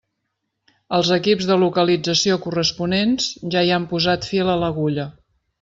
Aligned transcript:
Els 0.97 1.11
equips 1.17 1.49
de 1.49 1.57
localització 1.65 2.39
corresponents 2.47 3.29
ja 3.57 3.63
hi 3.69 3.73
han 3.79 3.89
posat 3.95 4.29
fil 4.35 4.55
a 4.55 4.61
l'agulla. 4.65 5.11